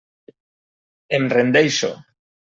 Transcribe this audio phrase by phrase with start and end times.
[1.19, 1.93] Em rendeixo.